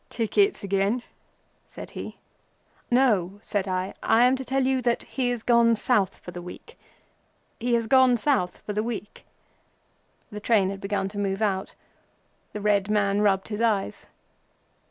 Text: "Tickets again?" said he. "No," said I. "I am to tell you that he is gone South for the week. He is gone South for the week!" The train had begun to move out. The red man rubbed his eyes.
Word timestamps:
"Tickets 0.09 0.63
again?" 0.63 1.03
said 1.63 1.91
he. 1.91 2.17
"No," 2.89 3.37
said 3.39 3.67
I. 3.67 3.93
"I 4.01 4.23
am 4.23 4.35
to 4.35 4.43
tell 4.43 4.65
you 4.65 4.81
that 4.81 5.03
he 5.03 5.29
is 5.29 5.43
gone 5.43 5.75
South 5.75 6.17
for 6.17 6.31
the 6.31 6.41
week. 6.41 6.75
He 7.59 7.75
is 7.75 7.85
gone 7.85 8.17
South 8.17 8.63
for 8.65 8.73
the 8.73 8.81
week!" 8.81 9.27
The 10.31 10.39
train 10.39 10.71
had 10.71 10.81
begun 10.81 11.07
to 11.09 11.19
move 11.19 11.43
out. 11.43 11.75
The 12.51 12.61
red 12.61 12.89
man 12.89 13.21
rubbed 13.21 13.49
his 13.49 13.61
eyes. 13.61 14.07